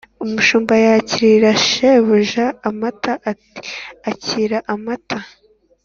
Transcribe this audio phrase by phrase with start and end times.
[0.23, 3.57] umushumba yakirira shebuja amata ati:
[4.11, 5.19] “akira amata”,